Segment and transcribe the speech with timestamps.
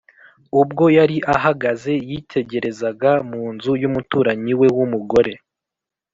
[0.61, 5.33] ubwo yari ahagaze yitegerezaga mu nzu y’umuturanyi we w’umugore